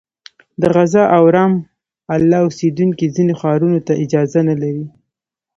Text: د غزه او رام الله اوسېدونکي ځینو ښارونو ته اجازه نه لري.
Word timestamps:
د 0.61 0.63
غزه 0.75 1.03
او 1.15 1.23
رام 1.35 1.53
الله 2.15 2.39
اوسېدونکي 2.45 3.05
ځینو 3.15 3.33
ښارونو 3.41 3.79
ته 3.87 3.93
اجازه 4.03 4.39
نه 4.49 4.55
لري. 4.61 4.85